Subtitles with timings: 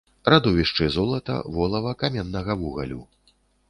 [0.33, 3.01] Радовішчы золата, волава, каменнага вугалю.